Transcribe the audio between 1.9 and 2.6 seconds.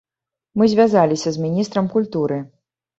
культуры.